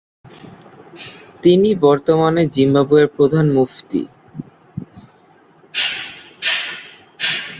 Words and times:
তিনি 1.43 1.69
বর্তমানে 1.83 2.43
জিম্বাবুয়ের 2.53 3.09
প্রধান 3.15 3.45
মুফতি। 3.51 4.01